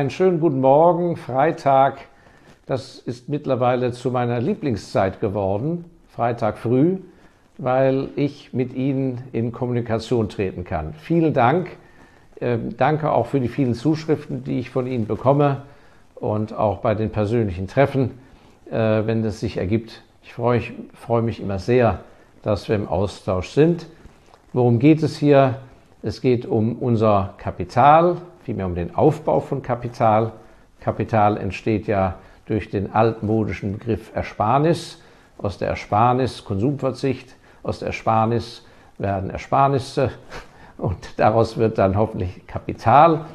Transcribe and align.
Einen 0.00 0.08
schönen 0.08 0.40
guten 0.40 0.62
Morgen, 0.62 1.18
Freitag. 1.18 1.98
Das 2.64 3.00
ist 3.00 3.28
mittlerweile 3.28 3.92
zu 3.92 4.10
meiner 4.10 4.40
Lieblingszeit 4.40 5.20
geworden, 5.20 5.84
Freitag 6.08 6.56
früh, 6.56 6.96
weil 7.58 8.08
ich 8.16 8.54
mit 8.54 8.72
Ihnen 8.72 9.20
in 9.32 9.52
Kommunikation 9.52 10.30
treten 10.30 10.64
kann. 10.64 10.94
Vielen 10.94 11.34
Dank. 11.34 11.68
Ähm, 12.40 12.74
danke 12.78 13.12
auch 13.12 13.26
für 13.26 13.40
die 13.40 13.48
vielen 13.48 13.74
Zuschriften, 13.74 14.42
die 14.42 14.58
ich 14.60 14.70
von 14.70 14.86
Ihnen 14.86 15.06
bekomme 15.06 15.64
und 16.14 16.54
auch 16.54 16.78
bei 16.78 16.94
den 16.94 17.10
persönlichen 17.10 17.66
Treffen, 17.68 18.12
äh, 18.70 18.76
wenn 19.04 19.22
es 19.22 19.40
sich 19.40 19.58
ergibt. 19.58 20.02
Ich 20.22 20.32
freue, 20.32 20.62
freue 20.94 21.20
mich 21.20 21.42
immer 21.42 21.58
sehr, 21.58 22.00
dass 22.40 22.70
wir 22.70 22.76
im 22.76 22.88
Austausch 22.88 23.50
sind. 23.50 23.84
Worum 24.54 24.78
geht 24.78 25.02
es 25.02 25.18
hier? 25.18 25.58
Es 26.00 26.22
geht 26.22 26.46
um 26.46 26.76
unser 26.76 27.34
Kapital, 27.36 28.16
vielmehr 28.42 28.66
um 28.66 28.74
den 28.74 28.94
Aufbau 28.94 29.40
von 29.40 29.62
Kapital. 29.62 30.32
Kapital 30.80 31.36
entsteht 31.36 31.86
ja 31.86 32.16
durch 32.46 32.70
den 32.70 32.92
altmodischen 32.92 33.72
Begriff 33.72 34.10
Ersparnis. 34.14 35.02
Aus 35.38 35.58
der 35.58 35.68
Ersparnis 35.68 36.44
Konsumverzicht, 36.44 37.34
aus 37.62 37.78
der 37.78 37.88
Ersparnis 37.88 38.66
werden 38.98 39.30
Ersparnisse 39.30 40.10
und 40.78 41.18
daraus 41.18 41.56
wird 41.56 41.78
dann 41.78 41.96
hoffentlich 41.96 42.46
Kapital. 42.46 43.26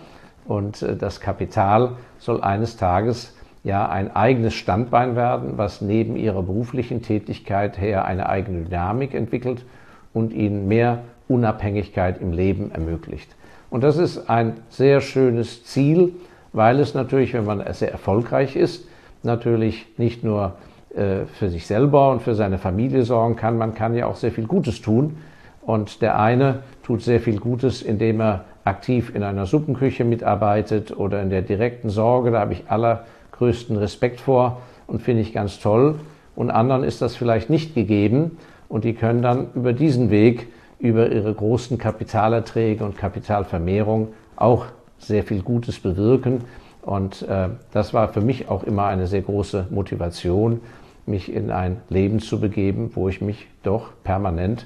Und 0.45 0.81
äh, 0.81 0.95
das 0.95 1.19
Kapital 1.19 1.93
soll 2.19 2.41
eines 2.41 2.77
Tages 2.77 3.35
ja 3.63 3.89
ein 3.89 4.15
eigenes 4.15 4.53
Standbein 4.53 5.15
werden, 5.15 5.57
was 5.57 5.81
neben 5.81 6.15
ihrer 6.15 6.43
beruflichen 6.43 7.01
Tätigkeit 7.01 7.79
her 7.79 8.05
eine 8.05 8.29
eigene 8.29 8.65
Dynamik 8.65 9.13
entwickelt 9.15 9.65
und 10.13 10.33
ihnen 10.33 10.67
mehr 10.67 10.99
Unabhängigkeit 11.27 12.21
im 12.21 12.31
Leben 12.31 12.71
ermöglicht. 12.71 13.35
Und 13.75 13.83
das 13.83 13.97
ist 13.97 14.29
ein 14.29 14.53
sehr 14.69 15.01
schönes 15.01 15.65
Ziel, 15.65 16.13
weil 16.53 16.79
es 16.79 16.93
natürlich, 16.93 17.33
wenn 17.33 17.43
man 17.43 17.61
sehr 17.73 17.91
erfolgreich 17.91 18.55
ist, 18.55 18.87
natürlich 19.21 19.85
nicht 19.97 20.23
nur 20.23 20.53
äh, 20.95 21.25
für 21.25 21.49
sich 21.49 21.67
selber 21.67 22.11
und 22.11 22.21
für 22.21 22.35
seine 22.35 22.57
Familie 22.57 23.03
sorgen 23.03 23.35
kann, 23.35 23.57
man 23.57 23.75
kann 23.75 23.93
ja 23.93 24.05
auch 24.05 24.15
sehr 24.15 24.31
viel 24.31 24.47
Gutes 24.47 24.81
tun. 24.81 25.17
Und 25.61 26.01
der 26.01 26.17
eine 26.17 26.59
tut 26.83 27.01
sehr 27.01 27.19
viel 27.19 27.37
Gutes, 27.37 27.81
indem 27.81 28.21
er 28.21 28.45
aktiv 28.63 29.13
in 29.13 29.23
einer 29.23 29.45
Suppenküche 29.45 30.05
mitarbeitet 30.05 30.97
oder 30.97 31.21
in 31.21 31.29
der 31.29 31.41
direkten 31.41 31.89
Sorge. 31.89 32.31
Da 32.31 32.39
habe 32.39 32.53
ich 32.53 32.69
allergrößten 32.69 33.75
Respekt 33.75 34.21
vor 34.21 34.61
und 34.87 35.01
finde 35.01 35.21
ich 35.21 35.33
ganz 35.33 35.59
toll. 35.59 35.99
Und 36.33 36.49
anderen 36.49 36.85
ist 36.85 37.01
das 37.01 37.17
vielleicht 37.17 37.49
nicht 37.49 37.75
gegeben 37.75 38.37
und 38.69 38.85
die 38.85 38.93
können 38.93 39.21
dann 39.21 39.47
über 39.53 39.73
diesen 39.73 40.11
Weg 40.11 40.47
über 40.79 41.11
ihre 41.11 41.33
großen 41.33 41.77
Kapitalerträge 41.77 42.83
und 42.83 42.97
Kapitalvermehrung 42.97 44.09
auch 44.35 44.65
sehr 44.99 45.23
viel 45.23 45.41
Gutes 45.41 45.79
bewirken. 45.79 46.41
Und 46.81 47.23
äh, 47.23 47.49
das 47.71 47.93
war 47.93 48.09
für 48.09 48.21
mich 48.21 48.49
auch 48.49 48.63
immer 48.63 48.85
eine 48.85 49.07
sehr 49.07 49.21
große 49.21 49.67
Motivation, 49.69 50.61
mich 51.05 51.33
in 51.33 51.51
ein 51.51 51.77
Leben 51.89 52.19
zu 52.19 52.39
begeben, 52.39 52.91
wo 52.93 53.09
ich 53.09 53.21
mich 53.21 53.47
doch 53.63 53.89
permanent 54.03 54.65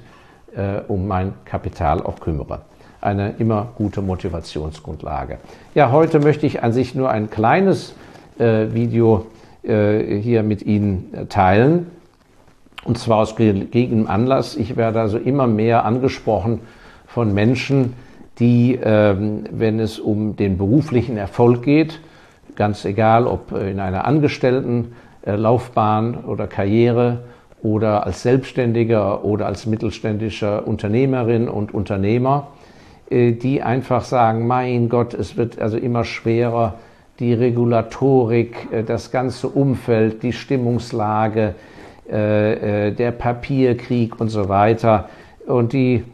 äh, 0.54 0.80
um 0.88 1.06
mein 1.06 1.34
Kapital 1.44 2.02
auch 2.02 2.20
kümmere. 2.20 2.62
Eine 3.00 3.34
immer 3.38 3.68
gute 3.76 4.02
Motivationsgrundlage. 4.02 5.38
Ja, 5.74 5.90
heute 5.90 6.20
möchte 6.20 6.46
ich 6.46 6.62
an 6.62 6.72
sich 6.72 6.94
nur 6.94 7.10
ein 7.10 7.30
kleines 7.30 7.94
äh, 8.38 8.72
Video 8.72 9.26
äh, 9.62 10.18
hier 10.18 10.42
mit 10.42 10.62
Ihnen 10.62 11.26
teilen 11.30 11.86
und 12.84 12.98
zwar 12.98 13.18
aus 13.18 13.36
gegebenem 13.36 14.06
Anlass. 14.06 14.56
Ich 14.56 14.76
werde 14.76 15.00
also 15.00 15.18
immer 15.18 15.46
mehr 15.46 15.84
angesprochen 15.84 16.60
von 17.06 17.34
Menschen, 17.34 17.94
die, 18.38 18.78
ähm, 18.82 19.44
wenn 19.50 19.80
es 19.80 19.98
um 19.98 20.36
den 20.36 20.56
beruflichen 20.56 21.16
Erfolg 21.16 21.62
geht, 21.62 22.00
ganz 22.56 22.84
egal 22.84 23.26
ob 23.26 23.52
in 23.52 23.80
einer 23.80 24.06
Angestelltenlaufbahn 24.06 26.24
oder 26.24 26.46
Karriere 26.46 27.24
oder 27.62 28.06
als 28.06 28.22
Selbstständiger 28.22 29.24
oder 29.24 29.46
als 29.46 29.66
mittelständischer 29.66 30.66
Unternehmerin 30.66 31.48
und 31.48 31.74
Unternehmer, 31.74 32.48
äh, 33.10 33.32
die 33.32 33.62
einfach 33.62 34.04
sagen, 34.04 34.46
mein 34.46 34.88
Gott, 34.88 35.14
es 35.14 35.36
wird 35.36 35.60
also 35.60 35.76
immer 35.76 36.04
schwerer, 36.04 36.74
die 37.18 37.34
Regulatorik, 37.34 38.68
äh, 38.72 38.82
das 38.82 39.10
ganze 39.10 39.48
Umfeld, 39.48 40.22
die 40.22 40.32
Stimmungslage, 40.32 41.54
äh, 42.10 42.88
äh, 42.88 42.92
der 42.92 43.12
Papierkrieg 43.12 44.20
und 44.20 44.30
so 44.30 44.48
weiter. 44.48 45.08
Und 45.46 45.72
die 45.72 45.94
äh, 45.94 46.04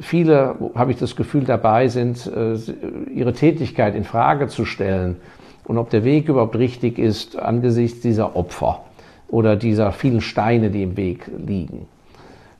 viele, 0.00 0.56
habe 0.74 0.90
ich 0.90 0.98
das 0.98 1.16
Gefühl, 1.16 1.44
dabei 1.44 1.88
sind, 1.88 2.30
ihre 3.14 3.32
Tätigkeit 3.32 3.94
in 3.94 4.04
Frage 4.04 4.48
zu 4.48 4.66
stellen 4.66 5.16
und 5.64 5.78
ob 5.78 5.88
der 5.88 6.04
Weg 6.04 6.28
überhaupt 6.28 6.56
richtig 6.56 6.98
ist 6.98 7.38
angesichts 7.38 8.00
dieser 8.00 8.36
Opfer 8.36 8.84
oder 9.28 9.56
dieser 9.56 9.92
vielen 9.92 10.20
Steine, 10.20 10.70
die 10.70 10.82
im 10.82 10.96
Weg 10.96 11.30
liegen. 11.46 11.86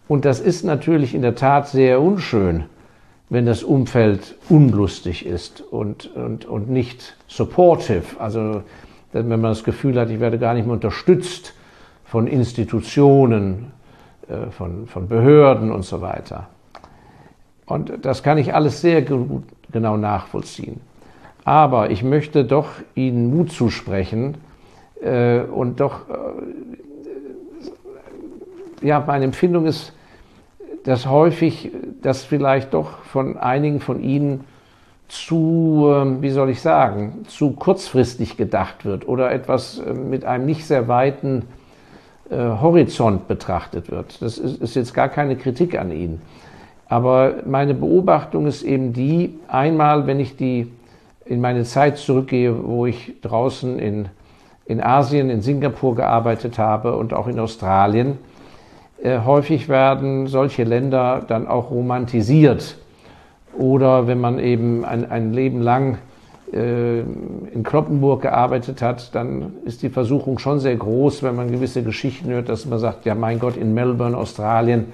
Und 0.09 0.25
das 0.25 0.41
ist 0.41 0.65
natürlich 0.65 1.15
in 1.15 1.23
der 1.23 1.35
Tat 1.35 1.69
sehr 1.69 2.01
unschön, 2.01 2.65
wenn 3.29 3.45
das 3.45 3.63
Umfeld 3.63 4.37
unlustig 4.49 5.27
ist 5.27 5.61
und, 5.61 6.15
und, 6.15 6.47
und 6.47 6.71
nicht 6.71 7.17
supportive. 7.29 8.19
Also 8.19 8.63
wenn 9.13 9.29
man 9.29 9.43
das 9.43 9.63
Gefühl 9.63 10.01
hat, 10.01 10.11
ich 10.11 10.21
werde 10.21 10.39
gar 10.39 10.55
nicht 10.55 10.65
mehr 10.65 10.75
unterstützt 10.75 11.53
von 12.07 12.27
Institutionen, 12.27 13.73
äh, 14.29 14.51
von, 14.51 14.87
von 14.87 15.09
Behörden 15.09 15.71
und 15.71 15.85
so 15.85 16.01
weiter. 16.01 16.49
Und 17.67 17.93
das 18.03 18.23
kann 18.23 18.39
ich 18.39 18.55
alles 18.55 18.81
sehr 18.81 19.03
gut, 19.03 19.43
genau 19.71 19.97
nachvollziehen. 19.97 20.81
Aber 21.45 21.91
ich 21.91 22.03
möchte 22.03 22.45
doch 22.45 22.69
Ihnen 22.95 23.35
Mut 23.37 23.53
zusprechen 23.53 24.37
äh, 25.03 25.41
und 25.41 25.81
doch, 25.81 26.09
äh, 26.09 26.15
ja, 28.87 29.03
meine 29.07 29.25
Empfindung 29.25 29.67
ist, 29.67 29.93
dass 30.85 31.07
häufig 31.09 31.73
das 32.03 32.25
vielleicht 32.25 32.73
doch 32.75 32.99
von 32.99 33.37
einigen 33.37 33.81
von 33.81 34.01
Ihnen 34.01 34.45
zu, 35.09 35.87
äh, 35.89 36.23
wie 36.23 36.31
soll 36.31 36.51
ich 36.51 36.61
sagen, 36.61 37.25
zu 37.29 37.51
kurzfristig 37.53 38.37
gedacht 38.37 38.85
wird 38.85 39.09
oder 39.09 39.33
etwas 39.33 39.79
äh, 39.79 39.93
mit 39.93 40.25
einem 40.25 40.47
nicht 40.47 40.65
sehr 40.67 40.89
weiten 40.89 41.45
Horizont 42.35 43.29
betrachtet 43.29 43.91
wird. 43.91 44.21
Das 44.21 44.39
ist, 44.39 44.61
ist 44.61 44.75
jetzt 44.75 44.95
gar 44.95 45.09
keine 45.09 45.37
Kritik 45.37 45.79
an 45.79 45.93
ihn. 45.93 46.21
Aber 46.89 47.35
meine 47.47 47.75
Beobachtung 47.75 48.47
ist 48.47 48.63
eben 48.63 48.93
die, 48.93 49.39
einmal, 49.49 50.07
wenn 50.07 50.21
ich 50.21 50.37
die 50.37 50.73
in 51.25 51.41
meine 51.41 51.65
Zeit 51.65 51.99
zurückgehe, 51.99 52.55
wo 52.67 52.87
ich 52.87 53.15
draußen 53.23 53.79
in, 53.79 54.09
in 54.65 54.81
Asien, 54.81 55.31
in 55.31 55.41
Singapur 55.41 55.97
gearbeitet 55.97 56.59
habe 56.59 56.97
und 56.97 57.13
auch 57.13 57.27
in 57.27 57.39
Australien, 57.41 58.19
äh, 59.03 59.19
häufig 59.25 59.69
werden 59.69 60.27
solche 60.29 60.65
Länder 60.65 61.25
dann 61.27 61.49
auch 61.49 61.71
romantisiert. 61.71 62.77
Oder 63.59 64.07
wenn 64.07 64.21
man 64.21 64.39
eben 64.39 64.85
ein, 64.85 65.11
ein 65.11 65.33
Leben 65.33 65.61
lang 65.61 65.95
äh, 65.95 66.16
in 66.53 67.63
Kloppenburg 67.65 68.23
gearbeitet 68.23 68.81
hat, 68.81 69.15
dann 69.15 69.55
ist 69.65 69.83
die 69.83 69.89
Versuchung 69.89 70.39
schon 70.39 70.61
sehr 70.61 70.77
groß, 70.77 71.23
wenn 71.23 71.35
man 71.35 71.51
gewisse 71.51 71.83
Geschichten 71.83 72.31
hört, 72.31 72.49
dass 72.49 72.67
man 72.67 72.79
sagt, 72.79 73.05
ja 73.05 73.15
mein 73.15 73.41
Gott, 73.41 73.57
in 73.57 73.75
Melbourne, 73.75 74.17
Australien, 74.17 74.87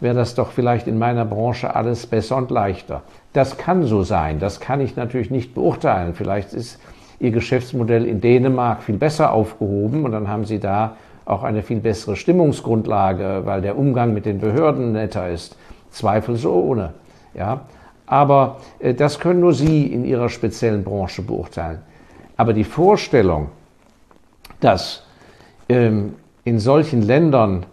wäre 0.00 0.14
das 0.14 0.34
doch 0.34 0.50
vielleicht 0.50 0.86
in 0.86 0.98
meiner 0.98 1.24
Branche 1.24 1.74
alles 1.74 2.06
besser 2.06 2.36
und 2.36 2.50
leichter. 2.50 3.02
Das 3.32 3.56
kann 3.56 3.84
so 3.84 4.02
sein, 4.02 4.38
das 4.38 4.60
kann 4.60 4.80
ich 4.80 4.96
natürlich 4.96 5.30
nicht 5.30 5.54
beurteilen. 5.54 6.14
Vielleicht 6.14 6.52
ist 6.54 6.80
Ihr 7.18 7.30
Geschäftsmodell 7.30 8.04
in 8.04 8.20
Dänemark 8.20 8.82
viel 8.82 8.98
besser 8.98 9.32
aufgehoben 9.32 10.04
und 10.04 10.12
dann 10.12 10.28
haben 10.28 10.44
Sie 10.44 10.60
da 10.60 10.96
auch 11.24 11.42
eine 11.42 11.62
viel 11.62 11.80
bessere 11.80 12.14
Stimmungsgrundlage, 12.14 13.42
weil 13.44 13.62
der 13.62 13.78
Umgang 13.78 14.14
mit 14.14 14.26
den 14.26 14.38
Behörden 14.38 14.92
netter 14.92 15.28
ist. 15.30 15.56
Zweifelsohne. 15.90 16.92
Ja, 17.34 17.62
aber 18.06 18.58
äh, 18.78 18.94
das 18.94 19.18
können 19.18 19.40
nur 19.40 19.52
Sie 19.52 19.86
in 19.86 20.04
Ihrer 20.04 20.28
speziellen 20.28 20.84
Branche 20.84 21.22
beurteilen. 21.22 21.80
Aber 22.36 22.52
die 22.52 22.64
Vorstellung, 22.64 23.48
dass 24.60 25.04
ähm, 25.68 26.14
in 26.44 26.58
solchen 26.60 27.02
Ländern 27.02 27.66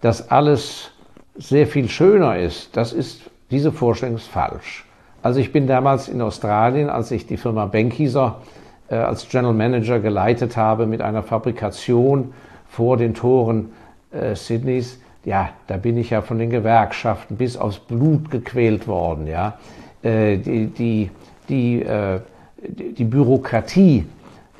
das 0.00 0.30
alles 0.30 0.90
sehr 1.36 1.66
viel 1.66 1.88
schöner 1.88 2.38
ist, 2.38 2.76
das 2.76 2.92
ist, 2.92 3.22
diese 3.50 3.72
Vorstellung 3.72 4.16
ist 4.16 4.28
falsch. 4.28 4.86
Also 5.22 5.40
ich 5.40 5.52
bin 5.52 5.66
damals 5.66 6.08
in 6.08 6.22
Australien, 6.22 6.88
als 6.88 7.10
ich 7.10 7.26
die 7.26 7.36
Firma 7.36 7.66
Benckiser 7.66 8.40
äh, 8.88 8.94
als 8.94 9.28
General 9.28 9.54
Manager 9.54 10.00
geleitet 10.00 10.56
habe 10.56 10.86
mit 10.86 11.02
einer 11.02 11.22
Fabrikation 11.22 12.32
vor 12.68 12.96
den 12.96 13.14
Toren 13.14 13.72
äh, 14.12 14.34
Sydneys, 14.34 15.00
ja, 15.24 15.50
da 15.66 15.76
bin 15.76 15.98
ich 15.98 16.10
ja 16.10 16.22
von 16.22 16.38
den 16.38 16.50
Gewerkschaften 16.50 17.36
bis 17.36 17.56
aufs 17.56 17.78
Blut 17.78 18.30
gequält 18.30 18.86
worden, 18.88 19.26
ja. 19.26 19.58
Äh, 20.02 20.38
die, 20.38 20.66
die, 20.66 21.10
die, 21.48 21.82
äh, 21.82 22.20
die 22.58 23.04
Bürokratie 23.04 24.06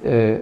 äh, 0.05 0.37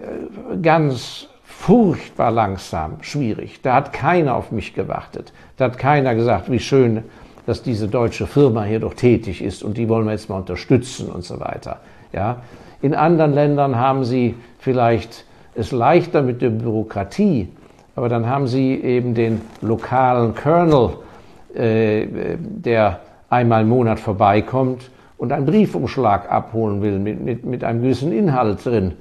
ganz 0.60 1.28
furchtbar 1.44 2.30
langsam, 2.30 2.98
schwierig. 3.02 3.60
Da 3.62 3.74
hat 3.74 3.92
keiner 3.92 4.36
auf 4.36 4.52
mich 4.52 4.74
gewartet. 4.74 5.32
Da 5.56 5.66
hat 5.66 5.78
keiner 5.78 6.14
gesagt, 6.14 6.50
wie 6.50 6.60
schön, 6.60 7.02
dass 7.46 7.62
diese 7.62 7.88
deutsche 7.88 8.26
Firma 8.26 8.64
hier 8.64 8.80
doch 8.80 8.94
tätig 8.94 9.42
ist 9.42 9.62
und 9.62 9.76
die 9.76 9.88
wollen 9.88 10.04
wir 10.04 10.12
jetzt 10.12 10.28
mal 10.28 10.36
unterstützen 10.36 11.10
und 11.10 11.24
so 11.24 11.40
weiter. 11.40 11.80
Ja, 12.12 12.42
In 12.80 12.94
anderen 12.94 13.34
Ländern 13.34 13.76
haben 13.76 14.04
sie 14.04 14.34
vielleicht 14.58 15.24
es 15.54 15.72
leichter 15.72 16.22
mit 16.22 16.42
der 16.42 16.50
Bürokratie, 16.50 17.48
aber 17.96 18.08
dann 18.08 18.26
haben 18.26 18.46
sie 18.46 18.74
eben 18.74 19.14
den 19.14 19.40
lokalen 19.60 20.34
Colonel, 20.34 20.98
äh, 21.54 22.06
der 22.38 23.00
einmal 23.30 23.62
im 23.62 23.69
Monat 23.69 24.00
vorbeikommt 24.00 24.90
und 25.16 25.32
einen 25.32 25.46
Briefumschlag 25.46 26.30
abholen 26.30 26.82
will 26.82 26.98
mit, 26.98 27.20
mit, 27.20 27.44
mit 27.44 27.64
einem 27.64 27.82
gewissen 27.82 28.12
Inhalt 28.12 28.64
drin, 28.64 28.92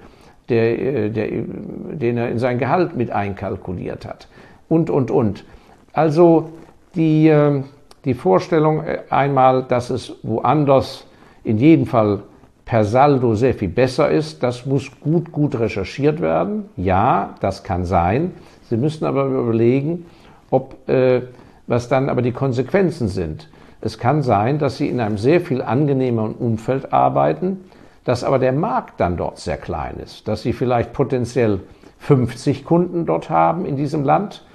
der, 0.49 0.79
äh, 0.79 1.09
der, 1.09 1.27
den 1.27 2.17
er 2.17 2.29
in 2.29 2.39
sein 2.39 2.57
Gehalt 2.57 2.95
mit 2.95 3.11
einkalkuliert 3.11 4.05
hat. 4.05 4.27
Und, 4.67 4.89
und, 4.89 5.11
und. 5.11 5.45
Also 5.93 6.49
die, 6.95 7.27
ähm, 7.27 7.65
die 8.05 8.13
Vorstellung 8.13 8.83
äh, 8.83 8.99
einmal, 9.09 9.63
dass 9.63 9.89
es 9.89 10.15
woanders 10.23 11.05
in 11.43 11.57
jedem 11.57 11.85
Fall 11.85 12.23
per 12.65 12.83
Saldo 12.83 13.33
sehr 13.35 13.53
viel 13.53 13.69
besser 13.69 14.09
ist, 14.09 14.43
das 14.43 14.65
muss 14.65 14.91
gut, 14.99 15.31
gut 15.31 15.57
recherchiert 15.57 16.19
werden. 16.19 16.65
Ja, 16.75 17.35
das 17.39 17.63
kann 17.63 17.85
sein. 17.85 18.33
Sie 18.69 18.75
müssen 18.75 19.05
aber 19.05 19.25
überlegen, 19.25 20.05
ob, 20.49 20.89
äh, 20.89 21.21
was 21.67 21.87
dann 21.87 22.09
aber 22.09 22.21
die 22.21 22.33
Konsequenzen 22.33 23.07
sind. 23.07 23.49
Es 23.81 23.99
kann 23.99 24.23
sein, 24.23 24.59
dass 24.59 24.77
Sie 24.77 24.87
in 24.87 24.99
einem 24.99 25.17
sehr 25.17 25.41
viel 25.41 25.61
angenehmeren 25.61 26.33
Umfeld 26.33 26.93
arbeiten, 26.93 27.65
dass 28.03 28.23
aber 28.23 28.39
der 28.39 28.53
Markt 28.53 28.99
dann 28.99 29.17
dort 29.17 29.37
sehr 29.37 29.57
klein 29.57 29.97
ist, 29.97 30.27
dass 30.27 30.41
Sie 30.41 30.53
vielleicht 30.53 30.93
potenziell 30.93 31.59
50 31.99 32.65
Kunden 32.65 33.05
dort 33.05 33.29
haben 33.29 33.65
in 33.65 33.75
diesem 33.75 34.03
Land, 34.03 34.45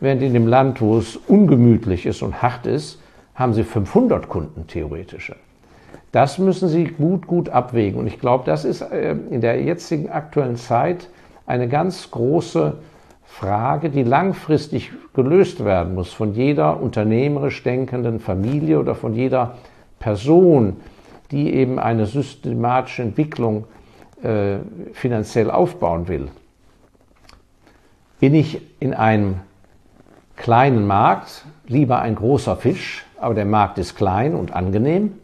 während 0.00 0.22
in 0.22 0.32
dem 0.32 0.46
Land, 0.46 0.80
wo 0.80 0.98
es 0.98 1.16
ungemütlich 1.16 2.06
ist 2.06 2.22
und 2.22 2.42
hart 2.42 2.66
ist, 2.66 3.00
haben 3.34 3.54
Sie 3.54 3.64
500 3.64 4.28
Kunden 4.28 4.66
theoretische. 4.66 5.36
Das 6.12 6.38
müssen 6.38 6.68
Sie 6.68 6.84
gut, 6.84 7.26
gut 7.26 7.48
abwägen. 7.48 7.98
Und 7.98 8.06
ich 8.06 8.18
glaube, 8.18 8.44
das 8.44 8.64
ist 8.64 8.80
äh, 8.80 9.12
in 9.12 9.40
der 9.40 9.62
jetzigen 9.62 10.10
aktuellen 10.10 10.56
Zeit 10.56 11.08
eine 11.46 11.68
ganz 11.68 12.10
große 12.10 12.78
Frage, 13.30 13.88
die 13.88 14.02
langfristig 14.02 14.92
gelöst 15.14 15.64
werden 15.64 15.94
muss 15.94 16.12
von 16.12 16.34
jeder 16.34 16.82
unternehmerisch 16.82 17.62
denkenden 17.62 18.20
Familie 18.20 18.78
oder 18.78 18.94
von 18.94 19.14
jeder 19.14 19.56
Person, 19.98 20.76
die 21.30 21.54
eben 21.54 21.78
eine 21.78 22.06
systematische 22.06 23.02
Entwicklung 23.02 23.64
äh, 24.22 24.58
finanziell 24.92 25.50
aufbauen 25.50 26.08
will. 26.08 26.28
Bin 28.18 28.34
ich 28.34 28.60
in 28.80 28.92
einem 28.92 29.36
kleinen 30.36 30.86
Markt 30.86 31.46
lieber 31.66 32.00
ein 32.00 32.16
großer 32.16 32.56
Fisch, 32.56 33.06
aber 33.18 33.34
der 33.34 33.46
Markt 33.46 33.78
ist 33.78 33.94
klein 33.94 34.34
und 34.34 34.52
angenehm? 34.52 35.14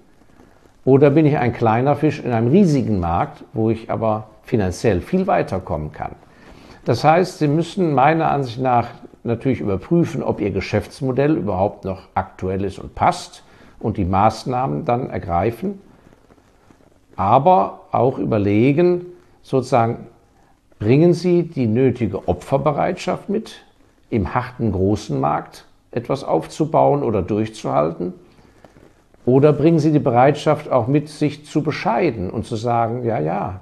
Oder 0.87 1.11
bin 1.11 1.27
ich 1.27 1.37
ein 1.37 1.53
kleiner 1.53 1.97
Fisch 1.97 2.21
in 2.21 2.33
einem 2.33 2.49
riesigen 2.49 3.01
Markt, 3.01 3.45
wo 3.53 3.69
ich 3.69 3.91
aber 3.91 4.29
finanziell 4.45 5.01
viel 5.01 5.27
weiterkommen 5.27 5.93
kann? 5.93 6.13
Das 6.87 7.03
heißt, 7.03 7.39
Sie 7.39 7.49
müssen 7.49 7.95
meiner 7.95 8.31
Ansicht 8.31 8.61
nach 8.61 8.87
natürlich 9.25 9.61
überprüfen, 9.61 10.23
ob 10.23 10.41
Ihr 10.41 10.53
Geschäftsmodell 10.53 11.37
überhaupt 11.37 11.85
noch 11.85 12.03
aktuell 12.15 12.63
ist 12.63 12.79
und 12.79 12.95
passt 12.95 13.43
und 13.81 13.97
die 13.97 14.05
Maßnahmen 14.05 14.85
dann 14.85 15.11
ergreifen. 15.11 15.81
Aber 17.17 17.81
auch 17.91 18.21
überlegen, 18.21 19.05
sozusagen, 19.43 20.07
bringen 20.79 21.13
Sie 21.13 21.43
die 21.43 21.67
nötige 21.67 22.29
Opferbereitschaft 22.29 23.29
mit, 23.29 23.65
im 24.09 24.33
harten 24.33 24.71
großen 24.71 25.19
Markt 25.19 25.65
etwas 25.91 26.23
aufzubauen 26.23 27.03
oder 27.03 27.21
durchzuhalten? 27.21 28.15
Oder 29.25 29.53
bringen 29.53 29.81
Sie 29.81 29.91
die 29.91 29.99
Bereitschaft 29.99 30.71
auch 30.71 30.87
mit, 30.87 31.09
sich 31.09 31.47
zu 31.47 31.65
bescheiden 31.65 32.31
und 32.31 32.47
zu 32.47 32.55
sagen, 32.55 33.05
ja, 33.05 33.19
ja, 33.19 33.61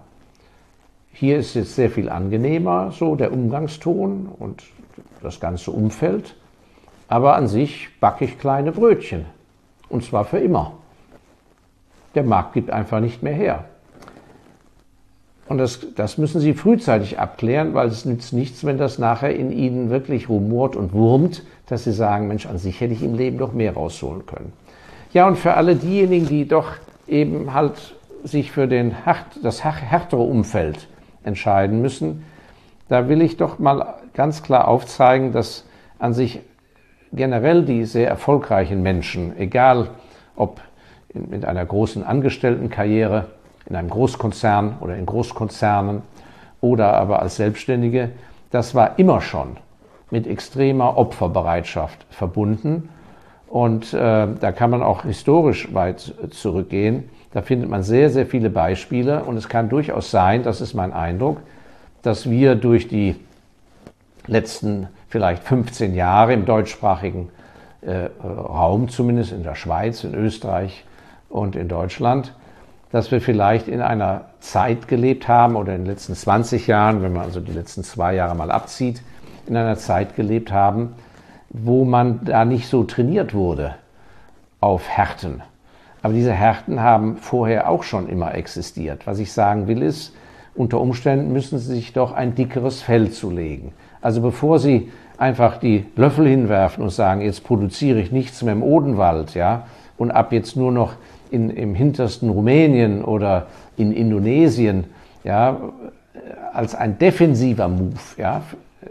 hier 1.14 1.38
ist 1.38 1.54
jetzt 1.54 1.76
sehr 1.76 1.90
viel 1.90 2.08
angenehmer, 2.08 2.90
so 2.90 3.14
der 3.14 3.32
Umgangston 3.32 4.28
und 4.38 4.64
das 5.22 5.38
ganze 5.38 5.70
Umfeld, 5.70 6.34
aber 7.08 7.36
an 7.36 7.46
sich 7.46 7.88
backe 8.00 8.24
ich 8.24 8.38
kleine 8.38 8.72
Brötchen 8.72 9.24
und 9.88 10.04
zwar 10.04 10.24
für 10.24 10.38
immer. 10.38 10.72
Der 12.16 12.24
Markt 12.24 12.52
gibt 12.54 12.70
einfach 12.70 13.00
nicht 13.00 13.22
mehr 13.22 13.32
her. 13.32 13.64
Und 15.46 15.58
das, 15.58 15.86
das 15.94 16.18
müssen 16.18 16.40
Sie 16.40 16.54
frühzeitig 16.54 17.18
abklären, 17.18 17.74
weil 17.74 17.88
es 17.88 18.04
nützt 18.04 18.32
nichts, 18.32 18.64
wenn 18.64 18.78
das 18.78 18.98
nachher 18.98 19.36
in 19.36 19.52
Ihnen 19.52 19.90
wirklich 19.90 20.28
rumort 20.28 20.74
und 20.74 20.92
wurmt, 20.92 21.44
dass 21.68 21.84
Sie 21.84 21.92
sagen, 21.92 22.28
Mensch, 22.28 22.46
an 22.46 22.58
sich 22.58 22.80
hätte 22.80 22.94
ich 22.94 23.02
im 23.02 23.14
Leben 23.14 23.38
doch 23.38 23.52
mehr 23.52 23.74
rausholen 23.74 24.26
können. 24.26 24.52
Ja, 25.12 25.28
und 25.28 25.36
für 25.36 25.54
alle 25.54 25.76
diejenigen, 25.76 26.26
die 26.26 26.48
doch 26.48 26.72
eben 27.06 27.54
halt 27.54 27.94
sich 28.24 28.50
für 28.50 28.66
den 28.66 28.96
das 29.42 29.62
härtere 29.62 30.22
Umfeld 30.22 30.88
entscheiden 31.24 31.82
müssen, 31.82 32.24
da 32.88 33.08
will 33.08 33.22
ich 33.22 33.36
doch 33.36 33.58
mal 33.58 33.94
ganz 34.14 34.42
klar 34.42 34.68
aufzeigen, 34.68 35.32
dass 35.32 35.64
an 35.98 36.14
sich 36.14 36.40
generell 37.12 37.64
die 37.64 37.84
sehr 37.84 38.08
erfolgreichen 38.08 38.82
Menschen, 38.82 39.36
egal 39.38 39.88
ob 40.36 40.60
mit 41.14 41.44
einer 41.44 41.64
großen 41.64 42.04
Angestelltenkarriere, 42.04 43.26
in 43.66 43.76
einem 43.76 43.88
Großkonzern 43.88 44.76
oder 44.80 44.96
in 44.96 45.06
Großkonzernen 45.06 46.02
oder 46.60 46.94
aber 46.94 47.22
als 47.22 47.36
Selbstständige, 47.36 48.10
das 48.50 48.74
war 48.74 48.98
immer 48.98 49.20
schon 49.20 49.56
mit 50.10 50.26
extremer 50.26 50.98
Opferbereitschaft 50.98 52.04
verbunden 52.10 52.88
und 53.54 53.94
äh, 53.94 54.26
da 54.40 54.50
kann 54.50 54.70
man 54.70 54.82
auch 54.82 55.04
historisch 55.04 55.72
weit 55.72 56.12
zurückgehen. 56.30 57.04
Da 57.32 57.40
findet 57.40 57.70
man 57.70 57.84
sehr, 57.84 58.10
sehr 58.10 58.26
viele 58.26 58.50
Beispiele. 58.50 59.22
Und 59.22 59.36
es 59.36 59.48
kann 59.48 59.68
durchaus 59.68 60.10
sein, 60.10 60.42
das 60.42 60.60
ist 60.60 60.74
mein 60.74 60.92
Eindruck, 60.92 61.36
dass 62.02 62.28
wir 62.28 62.56
durch 62.56 62.88
die 62.88 63.14
letzten 64.26 64.88
vielleicht 65.06 65.44
15 65.44 65.94
Jahre 65.94 66.32
im 66.32 66.46
deutschsprachigen 66.46 67.28
äh, 67.82 68.08
Raum, 68.26 68.88
zumindest 68.88 69.30
in 69.30 69.44
der 69.44 69.54
Schweiz, 69.54 70.02
in 70.02 70.16
Österreich 70.16 70.84
und 71.28 71.54
in 71.54 71.68
Deutschland, 71.68 72.34
dass 72.90 73.12
wir 73.12 73.20
vielleicht 73.20 73.68
in 73.68 73.82
einer 73.82 74.22
Zeit 74.40 74.88
gelebt 74.88 75.28
haben 75.28 75.54
oder 75.54 75.76
in 75.76 75.82
den 75.82 75.92
letzten 75.92 76.16
20 76.16 76.66
Jahren, 76.66 77.04
wenn 77.04 77.12
man 77.12 77.22
also 77.22 77.38
die 77.38 77.52
letzten 77.52 77.84
zwei 77.84 78.16
Jahre 78.16 78.34
mal 78.34 78.50
abzieht, 78.50 79.00
in 79.46 79.56
einer 79.56 79.76
Zeit 79.76 80.16
gelebt 80.16 80.50
haben, 80.50 80.96
wo 81.56 81.84
man 81.84 82.24
da 82.24 82.44
nicht 82.44 82.68
so 82.68 82.82
trainiert 82.82 83.32
wurde 83.32 83.76
auf 84.60 84.88
Härten. 84.88 85.40
Aber 86.02 86.12
diese 86.12 86.32
Härten 86.32 86.80
haben 86.80 87.16
vorher 87.16 87.70
auch 87.70 87.84
schon 87.84 88.08
immer 88.08 88.34
existiert. 88.34 89.06
Was 89.06 89.20
ich 89.20 89.32
sagen 89.32 89.68
will 89.68 89.80
ist, 89.80 90.14
unter 90.56 90.80
Umständen 90.80 91.32
müssen 91.32 91.58
Sie 91.58 91.72
sich 91.74 91.92
doch 91.92 92.12
ein 92.12 92.34
dickeres 92.34 92.82
Fell 92.82 93.10
zulegen. 93.10 93.72
Also 94.02 94.20
bevor 94.20 94.58
Sie 94.58 94.90
einfach 95.16 95.58
die 95.58 95.86
Löffel 95.94 96.26
hinwerfen 96.26 96.82
und 96.82 96.90
sagen, 96.90 97.20
jetzt 97.20 97.44
produziere 97.44 98.00
ich 98.00 98.10
nichts 98.10 98.42
mehr 98.42 98.52
im 98.52 98.62
Odenwald, 98.62 99.34
ja, 99.34 99.66
und 99.96 100.10
ab 100.10 100.32
jetzt 100.32 100.56
nur 100.56 100.72
noch 100.72 100.94
in, 101.30 101.50
im 101.50 101.74
hintersten 101.74 102.30
Rumänien 102.30 103.04
oder 103.04 103.46
in 103.76 103.92
Indonesien, 103.92 104.84
ja, 105.22 105.56
als 106.52 106.74
ein 106.74 106.98
defensiver 106.98 107.68
Move, 107.68 107.94
ja, 108.18 108.42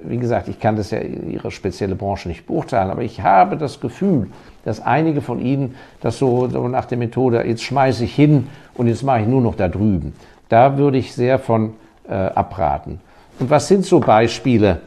wie 0.04 0.18
gesagt, 0.18 0.48
ich 0.48 0.60
kann 0.60 0.76
das 0.76 0.92
ja 0.92 1.00
in 1.00 1.32
Ihrer 1.32 1.52
spezielle 1.52 1.96
Branche 1.96 2.28
nicht 2.28 2.48
beurteilen, 2.48 2.90
aber 2.90 3.04
ich 3.04 3.22
habe 3.22 3.58
das 3.58 3.80
Gefühl, 3.80 4.28
dass 4.66 4.82
einige 4.82 5.22
von 5.22 5.40
Ihnen 5.40 5.76
das 6.02 6.18
so, 6.18 6.48
so 6.48 6.68
nach 6.68 6.86
der 6.86 6.98
Methode, 6.98 7.44
jetzt 7.46 7.64
schmeiße 7.64 8.06
ich 8.06 8.16
hin 8.16 8.48
und 8.76 8.88
jetzt 8.88 9.04
mache 9.04 9.22
ich 9.22 9.28
nur 9.28 9.42
noch 9.42 9.56
da 9.56 9.68
drüben. 9.68 10.14
Da 10.50 10.78
würde 10.78 10.98
ich 10.98 11.14
sehr 11.14 11.40
von 11.40 11.74
äh, 12.08 12.14
abraten. 12.14 13.00
Und 13.40 13.50
was 13.50 13.68
sind 13.68 13.86
so 13.86 14.00
Beispiele, 14.00 14.82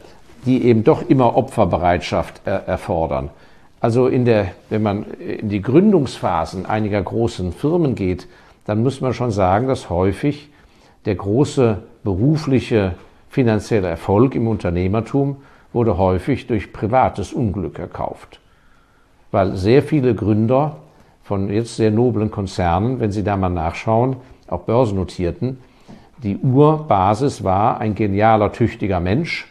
die 0.44 0.64
eben 0.64 0.84
doch 0.84 1.08
immer 1.08 1.36
Opferbereitschaft 1.36 2.42
äh, 2.46 2.50
erfordern? 2.66 3.30
Also 3.80 4.06
in 4.06 4.24
der, 4.24 4.48
wenn 4.70 4.82
man 4.82 5.04
in 5.12 5.48
die 5.48 5.60
Gründungsphasen 5.60 6.66
einiger 6.66 7.02
großen 7.02 7.52
Firmen 7.52 7.94
geht, 7.94 8.26
dann 8.64 8.82
muss 8.82 9.00
man 9.00 9.12
schon 9.12 9.30
sagen, 9.30 9.68
dass 9.68 9.90
häufig 9.90 10.48
der 11.04 11.14
große 11.14 11.78
berufliche 12.02 12.94
Finanzieller 13.36 13.90
Erfolg 13.90 14.34
im 14.34 14.48
Unternehmertum 14.48 15.36
wurde 15.74 15.98
häufig 15.98 16.46
durch 16.46 16.72
privates 16.72 17.34
Unglück 17.34 17.78
erkauft, 17.78 18.40
weil 19.30 19.56
sehr 19.56 19.82
viele 19.82 20.14
Gründer 20.14 20.78
von 21.22 21.50
jetzt 21.50 21.76
sehr 21.76 21.90
noblen 21.90 22.30
Konzernen, 22.30 22.98
wenn 22.98 23.12
Sie 23.12 23.22
da 23.22 23.36
mal 23.36 23.50
nachschauen, 23.50 24.16
auch 24.48 24.62
börsennotierten, 24.62 25.58
die 26.22 26.38
Urbasis 26.38 27.44
war 27.44 27.78
ein 27.78 27.94
genialer, 27.94 28.52
tüchtiger 28.52 29.00
Mensch 29.00 29.46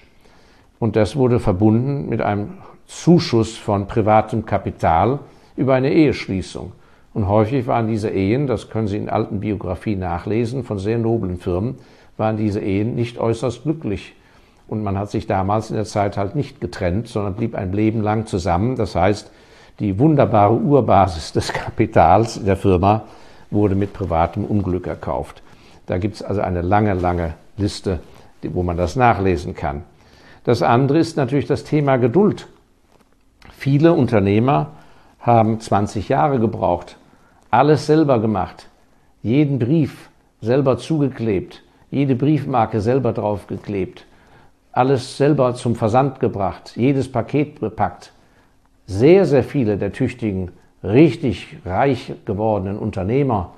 und 0.80 0.96
das 0.96 1.16
wurde 1.16 1.40
verbunden 1.40 2.10
mit 2.10 2.24
einem 2.24 2.56
Zuschuss 2.88 3.56
von 3.56 3.86
privatem 3.86 4.48
Kapital 4.48 5.20
über 5.56 5.76
eine 5.76 5.94
Eheschließung. 5.94 6.72
Und 7.14 7.28
häufig 7.28 7.68
waren 7.68 7.88
diese 7.88 8.10
Ehen, 8.10 8.48
das 8.48 8.72
können 8.72 8.88
Sie 8.88 8.98
in 8.98 9.10
alten 9.10 9.42
Biografien 9.42 10.00
nachlesen, 10.00 10.64
von 10.64 10.80
sehr 10.80 10.98
noblen 10.98 11.38
Firmen, 11.38 11.76
waren 12.18 12.38
diese 12.38 12.60
Ehen 12.60 12.96
nicht 12.96 13.18
äußerst 13.18 13.64
glücklich. 13.64 14.14
Und 14.68 14.84
man 14.84 14.98
hat 14.98 15.12
sich 15.12 15.28
damals 15.28 15.70
in 15.70 15.76
der 15.76 15.86
Zeit 15.86 16.18
halt 16.18 16.36
nicht 16.36 16.60
getrennt, 16.60 17.08
sondern 17.08 17.36
blieb 17.36 17.56
ein 17.56 17.72
Leben 17.72 18.02
lang 18.02 18.26
zusammen. 18.26 18.76
Das 18.76 18.96
heißt, 18.96 19.32
die 19.80 20.00
wunderbare 20.00 20.54
Urbasis 20.54 21.34
des 21.34 21.54
Kapitals 21.54 22.44
der 22.44 22.58
Firma 22.58 23.04
wurde 23.52 23.76
mit 23.76 23.94
privatem 23.94 24.46
Unglück 24.46 24.88
erkauft. 24.88 25.42
Da 25.86 25.98
gibt 25.98 26.16
es 26.16 26.24
also 26.24 26.42
eine 26.42 26.62
lange, 26.62 26.94
lange 26.94 27.36
Liste, 27.58 28.00
wo 28.44 28.64
man 28.64 28.78
das 28.78 28.96
nachlesen 28.96 29.56
kann. 29.56 29.84
Das 30.44 30.62
andere 30.62 31.00
ist 31.00 31.18
natürlich 31.18 31.48
das 31.48 31.64
Thema 31.64 31.98
Geduld. 31.98 32.48
Viele 33.52 33.94
Unternehmer 33.94 34.72
haben 35.20 35.60
20 35.60 36.10
Jahre 36.10 36.40
gebraucht, 36.40 36.98
alles 37.50 37.88
selber 37.88 38.20
gemacht, 38.20 38.68
jeden 39.24 39.58
Brief 39.60 40.10
selber 40.42 40.78
zugeklebt, 40.78 41.64
jede 41.96 42.18
Briefmarke 42.18 42.82
selber 42.82 43.14
draufgeklebt, 43.14 44.06
alles 44.74 45.16
selber 45.16 45.56
zum 45.56 45.76
Versand 45.76 46.20
gebracht, 46.20 46.74
jedes 46.76 47.10
Paket 47.10 47.62
bepackt. 47.62 48.12
Sehr, 48.86 49.26
sehr 49.26 49.46
viele 49.46 49.78
der 49.78 49.94
tüchtigen, 49.94 50.52
richtig 50.84 51.56
reich 51.64 52.14
gewordenen 52.26 52.78
Unternehmer, 52.78 53.54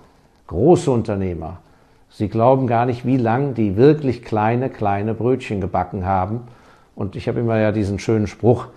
große 0.46 0.91
Unternehmer, 0.91 1.58
sie 2.12 2.27
glauben 2.27 2.67
gar 2.67 2.86
nicht, 2.86 3.08
wie 3.08 3.17
lang 3.17 3.56
die 3.56 3.75
wirklich 3.75 4.22
kleine, 4.22 4.70
kleine 4.70 5.15
Brötchen 5.15 5.60
gebacken 5.60 6.06
haben. 6.06 6.41
Und 6.96 7.15
ich 7.15 7.27
habe 7.27 7.39
immer 7.39 7.58
ja 7.58 7.72
diesen 7.72 7.98
schönen 7.98 8.27
Spruch, 8.27 8.67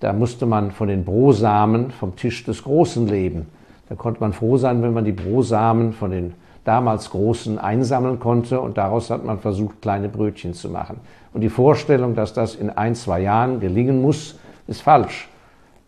da 0.00 0.12
musste 0.12 0.44
man 0.44 0.72
von 0.72 0.88
den 0.88 1.04
Brosamen 1.04 1.92
vom 1.92 2.16
Tisch 2.16 2.42
des 2.42 2.64
Großen 2.64 3.06
leben. 3.06 3.46
Da 3.88 3.94
konnte 3.94 4.18
man 4.20 4.32
froh 4.32 4.56
sein, 4.56 4.82
wenn 4.82 4.92
man 4.92 5.04
die 5.04 5.12
Brosamen 5.12 5.92
von 5.92 6.10
den 6.10 6.34
damals 6.64 7.10
Großen 7.10 7.58
einsammeln 7.58 8.18
konnte 8.18 8.60
und 8.60 8.78
daraus 8.78 9.10
hat 9.10 9.24
man 9.24 9.38
versucht, 9.38 9.82
kleine 9.82 10.08
Brötchen 10.08 10.54
zu 10.54 10.70
machen. 10.70 11.00
Und 11.32 11.42
die 11.42 11.50
Vorstellung, 11.50 12.14
dass 12.14 12.32
das 12.32 12.54
in 12.54 12.70
ein, 12.70 12.94
zwei 12.94 13.20
Jahren 13.20 13.60
gelingen 13.60 14.00
muss, 14.00 14.38
ist 14.66 14.82
falsch. 14.82 15.28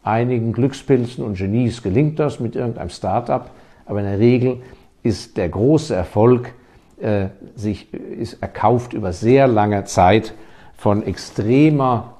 Einigen 0.02 0.52
Glückspilzen 0.52 1.24
und 1.24 1.36
Genies 1.36 1.82
gelingt 1.82 2.18
das 2.18 2.38
mit 2.40 2.54
irgendeinem 2.54 2.90
Start-up, 2.90 3.50
aber 3.86 4.00
in 4.00 4.06
der 4.06 4.18
Regel 4.18 4.58
ist 5.02 5.36
der 5.36 5.48
große 5.48 5.94
Erfolg 5.94 6.52
äh, 7.00 7.28
sich 7.54 7.92
ist 7.92 8.42
erkauft 8.42 8.92
über 8.92 9.12
sehr 9.12 9.46
lange 9.46 9.84
Zeit 9.84 10.34
von 10.76 11.02
extremer, 11.02 12.14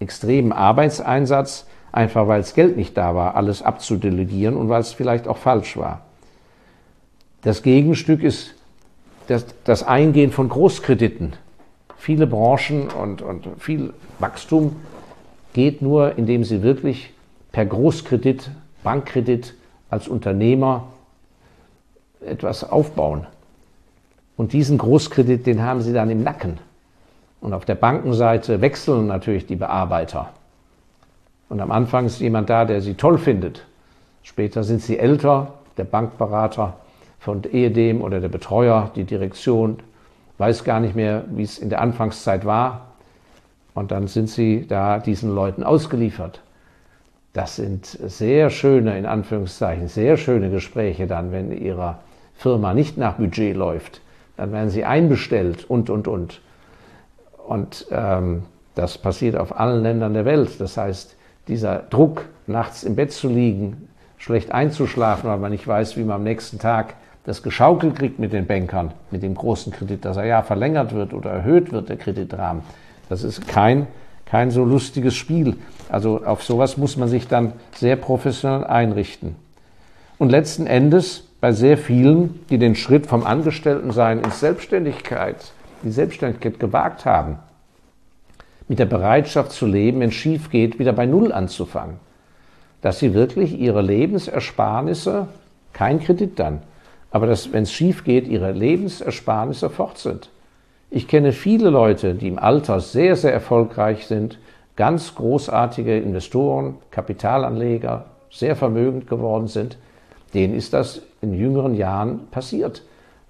extremem 0.00 0.52
Arbeitseinsatz, 0.52 1.66
einfach 1.92 2.28
weil 2.28 2.40
das 2.40 2.54
Geld 2.54 2.76
nicht 2.76 2.96
da 2.96 3.14
war, 3.14 3.36
alles 3.36 3.62
abzudelegieren 3.62 4.56
und 4.56 4.68
weil 4.68 4.80
es 4.80 4.92
vielleicht 4.92 5.28
auch 5.28 5.38
falsch 5.38 5.76
war. 5.76 6.02
Das 7.42 7.62
Gegenstück 7.62 8.22
ist 8.22 8.54
das, 9.28 9.46
das 9.64 9.82
Eingehen 9.82 10.32
von 10.32 10.48
Großkrediten. 10.48 11.34
Viele 11.96 12.26
Branchen 12.26 12.88
und, 12.88 13.22
und 13.22 13.46
viel 13.58 13.92
Wachstum 14.18 14.76
geht 15.52 15.82
nur, 15.82 16.16
indem 16.18 16.44
sie 16.44 16.62
wirklich 16.62 17.12
per 17.52 17.66
Großkredit, 17.66 18.50
Bankkredit 18.82 19.54
als 19.90 20.08
Unternehmer 20.08 20.88
etwas 22.24 22.68
aufbauen. 22.68 23.26
Und 24.36 24.52
diesen 24.52 24.78
Großkredit, 24.78 25.46
den 25.46 25.62
haben 25.62 25.82
sie 25.82 25.92
dann 25.92 26.10
im 26.10 26.22
Nacken. 26.22 26.58
Und 27.40 27.52
auf 27.52 27.64
der 27.64 27.74
Bankenseite 27.74 28.60
wechseln 28.60 29.06
natürlich 29.06 29.46
die 29.46 29.56
Bearbeiter. 29.56 30.30
Und 31.48 31.60
am 31.60 31.70
Anfang 31.70 32.06
ist 32.06 32.20
jemand 32.20 32.50
da, 32.50 32.64
der 32.64 32.80
sie 32.80 32.94
toll 32.94 33.18
findet. 33.18 33.64
Später 34.22 34.64
sind 34.64 34.82
sie 34.82 34.98
älter, 34.98 35.54
der 35.76 35.84
Bankberater 35.84 36.76
von 37.18 37.42
ehedem 37.44 38.00
oder 38.00 38.20
der 38.20 38.28
Betreuer, 38.28 38.90
die 38.94 39.04
Direktion, 39.04 39.78
weiß 40.38 40.64
gar 40.64 40.80
nicht 40.80 40.94
mehr, 40.94 41.24
wie 41.30 41.42
es 41.42 41.58
in 41.58 41.68
der 41.68 41.80
Anfangszeit 41.80 42.44
war. 42.44 42.86
Und 43.74 43.90
dann 43.90 44.06
sind 44.06 44.28
sie 44.28 44.66
da 44.66 44.98
diesen 44.98 45.34
Leuten 45.34 45.62
ausgeliefert. 45.62 46.40
Das 47.32 47.56
sind 47.56 47.86
sehr 47.86 48.50
schöne, 48.50 48.98
in 48.98 49.06
Anführungszeichen, 49.06 49.88
sehr 49.88 50.16
schöne 50.16 50.50
Gespräche 50.50 51.06
dann, 51.06 51.30
wenn 51.30 51.52
ihrer 51.52 52.00
Firma 52.34 52.74
nicht 52.74 52.96
nach 52.96 53.14
Budget 53.14 53.56
läuft. 53.56 54.00
Dann 54.36 54.52
werden 54.52 54.70
sie 54.70 54.84
einbestellt 54.84 55.68
und, 55.68 55.90
und, 55.90 56.08
und. 56.08 56.40
Und 57.46 57.86
ähm, 57.90 58.44
das 58.74 58.98
passiert 58.98 59.36
auf 59.36 59.58
allen 59.58 59.82
Ländern 59.82 60.14
der 60.14 60.24
Welt. 60.24 60.60
Das 60.60 60.76
heißt, 60.76 61.16
dieser 61.48 61.78
Druck, 61.78 62.26
nachts 62.46 62.84
im 62.84 62.94
Bett 62.94 63.12
zu 63.12 63.28
liegen, 63.28 63.88
schlecht 64.16 64.52
einzuschlafen, 64.52 65.28
weil 65.28 65.38
man 65.38 65.50
nicht 65.50 65.66
weiß, 65.66 65.96
wie 65.96 66.04
man 66.04 66.16
am 66.16 66.24
nächsten 66.24 66.58
Tag 66.58 66.94
das 67.28 67.42
geschaukelt 67.42 67.96
kriegt 67.96 68.18
mit 68.18 68.32
den 68.32 68.46
Bankern, 68.46 68.92
mit 69.10 69.22
dem 69.22 69.34
großen 69.34 69.70
Kredit, 69.70 70.06
dass 70.06 70.16
er 70.16 70.24
ja 70.24 70.42
verlängert 70.42 70.94
wird 70.94 71.12
oder 71.12 71.28
erhöht 71.28 71.72
wird, 71.72 71.90
der 71.90 71.98
Kreditrahmen. 71.98 72.62
Das 73.10 73.22
ist 73.22 73.46
kein, 73.46 73.86
kein 74.24 74.50
so 74.50 74.64
lustiges 74.64 75.14
Spiel. 75.14 75.58
Also 75.90 76.24
auf 76.24 76.42
sowas 76.42 76.78
muss 76.78 76.96
man 76.96 77.06
sich 77.06 77.28
dann 77.28 77.52
sehr 77.74 77.96
professionell 77.96 78.64
einrichten. 78.64 79.36
Und 80.16 80.30
letzten 80.30 80.66
Endes 80.66 81.24
bei 81.38 81.52
sehr 81.52 81.76
vielen, 81.76 82.40
die 82.48 82.56
den 82.56 82.74
Schritt 82.74 83.06
vom 83.06 83.26
Angestelltensein 83.26 84.20
ins 84.20 84.40
Selbstständigkeit, 84.40 85.52
die 85.82 85.90
Selbstständigkeit 85.90 86.58
gewagt 86.58 87.04
haben, 87.04 87.40
mit 88.68 88.78
der 88.78 88.86
Bereitschaft 88.86 89.52
zu 89.52 89.66
leben, 89.66 90.00
wenn 90.00 90.08
es 90.08 90.14
schief 90.14 90.48
geht, 90.48 90.78
wieder 90.78 90.94
bei 90.94 91.04
Null 91.04 91.30
anzufangen. 91.32 91.96
Dass 92.80 93.00
sie 93.00 93.12
wirklich 93.12 93.60
ihre 93.60 93.82
Lebensersparnisse, 93.82 95.28
kein 95.74 96.00
Kredit 96.00 96.38
dann, 96.38 96.62
aber 97.10 97.26
dass, 97.26 97.52
wenn 97.52 97.62
es 97.62 97.72
schief 97.72 98.04
geht, 98.04 98.28
ihre 98.28 98.52
Lebensersparnisse 98.52 99.70
fort 99.70 99.98
sind. 99.98 100.30
Ich 100.90 101.08
kenne 101.08 101.32
viele 101.32 101.70
Leute, 101.70 102.14
die 102.14 102.28
im 102.28 102.38
Alter 102.38 102.80
sehr, 102.80 103.16
sehr 103.16 103.32
erfolgreich 103.32 104.06
sind, 104.06 104.38
ganz 104.76 105.14
großartige 105.14 105.98
Investoren, 105.98 106.76
Kapitalanleger, 106.90 108.06
sehr 108.30 108.56
vermögend 108.56 109.06
geworden 109.06 109.48
sind. 109.48 109.76
Denen 110.34 110.54
ist 110.54 110.72
das 110.72 111.02
in 111.20 111.34
jüngeren 111.34 111.74
Jahren 111.74 112.28
passiert. 112.30 112.82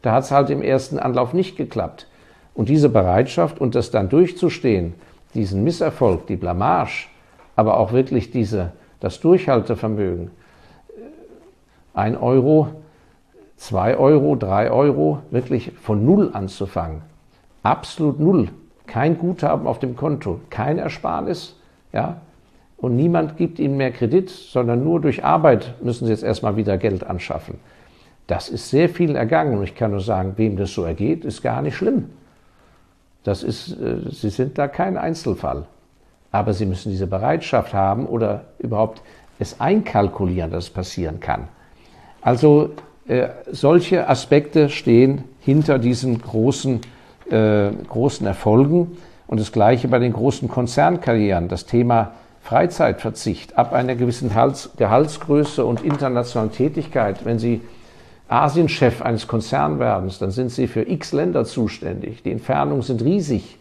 Da 0.02 0.12
hat 0.12 0.24
es 0.24 0.30
halt 0.30 0.50
im 0.50 0.62
ersten 0.62 0.98
Anlauf 0.98 1.32
nicht 1.32 1.56
geklappt. 1.56 2.06
Und 2.54 2.68
diese 2.68 2.88
Bereitschaft 2.88 3.60
und 3.60 3.74
das 3.74 3.90
dann 3.90 4.08
durchzustehen, 4.08 4.94
diesen 5.34 5.64
Misserfolg, 5.64 6.26
die 6.26 6.36
Blamage, 6.36 7.06
aber 7.56 7.78
auch 7.78 7.92
wirklich 7.92 8.30
diese, 8.30 8.72
das 9.00 9.20
Durchhaltevermögen, 9.20 10.30
ein 11.94 12.16
Euro 12.16 12.68
zwei 13.58 13.96
Euro, 13.96 14.36
drei 14.36 14.70
Euro, 14.70 15.20
wirklich 15.30 15.72
von 15.82 16.06
Null 16.06 16.30
anzufangen. 16.32 17.02
Absolut 17.62 18.18
Null. 18.18 18.48
Kein 18.86 19.18
Guthaben 19.18 19.66
auf 19.66 19.78
dem 19.78 19.96
Konto, 19.96 20.40
kein 20.48 20.78
Ersparnis, 20.78 21.54
ja. 21.92 22.22
Und 22.78 22.94
niemand 22.94 23.36
gibt 23.36 23.58
ihnen 23.58 23.76
mehr 23.76 23.90
Kredit, 23.90 24.30
sondern 24.30 24.84
nur 24.84 25.00
durch 25.00 25.24
Arbeit 25.24 25.74
müssen 25.82 26.06
sie 26.06 26.12
jetzt 26.12 26.22
erstmal 26.22 26.56
wieder 26.56 26.78
Geld 26.78 27.04
anschaffen. 27.04 27.56
Das 28.28 28.48
ist 28.48 28.70
sehr 28.70 28.88
viel 28.88 29.16
ergangen 29.16 29.58
und 29.58 29.64
ich 29.64 29.74
kann 29.74 29.90
nur 29.90 30.00
sagen, 30.00 30.34
wem 30.36 30.56
das 30.56 30.72
so 30.72 30.84
ergeht, 30.84 31.24
ist 31.24 31.42
gar 31.42 31.60
nicht 31.60 31.76
schlimm. 31.76 32.08
Das 33.24 33.42
ist, 33.42 33.72
äh, 33.80 34.10
sie 34.10 34.30
sind 34.30 34.58
da 34.58 34.68
kein 34.68 34.96
Einzelfall. 34.96 35.66
Aber 36.30 36.52
sie 36.52 36.66
müssen 36.66 36.90
diese 36.90 37.06
Bereitschaft 37.06 37.74
haben 37.74 38.06
oder 38.06 38.44
überhaupt 38.58 39.02
es 39.38 39.60
einkalkulieren, 39.60 40.50
dass 40.50 40.64
es 40.64 40.70
passieren 40.70 41.20
kann. 41.20 41.48
Also 42.20 42.70
äh, 43.08 43.28
solche 43.50 44.08
Aspekte 44.08 44.68
stehen 44.68 45.24
hinter 45.40 45.78
diesen 45.78 46.20
großen, 46.20 46.80
äh, 47.30 47.70
großen 47.88 48.26
Erfolgen. 48.26 48.98
Und 49.26 49.40
das 49.40 49.50
Gleiche 49.52 49.88
bei 49.88 49.98
den 49.98 50.12
großen 50.12 50.48
Konzernkarrieren. 50.48 51.48
Das 51.48 51.66
Thema 51.66 52.12
Freizeitverzicht 52.42 53.58
ab 53.58 53.72
einer 53.72 53.94
gewissen 53.94 54.34
Hals 54.34 54.70
Gehaltsgröße 54.76 55.64
und 55.64 55.82
internationalen 55.82 56.52
Tätigkeit. 56.52 57.24
Wenn 57.24 57.38
Sie 57.38 57.60
Asienchef 58.28 59.02
eines 59.02 59.26
Konzerns 59.26 59.78
werden, 59.78 60.10
dann 60.20 60.30
sind 60.30 60.50
Sie 60.50 60.66
für 60.66 60.82
x 60.82 61.12
Länder 61.12 61.44
zuständig. 61.44 62.22
Die 62.22 62.30
Entfernungen 62.30 62.82
sind 62.82 63.02
riesig. 63.02 63.58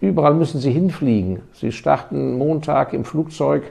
Überall 0.00 0.34
müssen 0.34 0.60
Sie 0.60 0.70
hinfliegen. 0.70 1.40
Sie 1.54 1.72
starten 1.72 2.38
Montag 2.38 2.92
im 2.92 3.04
Flugzeug, 3.04 3.64